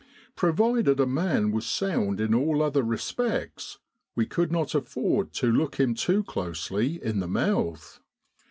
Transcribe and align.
Provided 0.35 0.99
a 0.99 1.05
man 1.05 1.51
was 1.51 1.67
sound 1.67 2.19
in 2.19 2.33
all 2.33 2.63
other 2.63 2.81
respects, 2.81 3.77
we 4.15 4.25
could 4.25 4.51
not 4.51 4.73
afford 4.73 5.31
to 5.33 5.45
look 5.51 5.75
him 5.79 5.93
too 5.93 6.23
closely 6.23 6.95
in 7.03 7.19
the 7.19 7.27
mouth. 7.27 7.99